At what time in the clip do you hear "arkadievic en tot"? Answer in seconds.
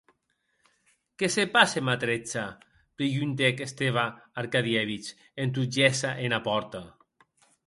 4.45-5.79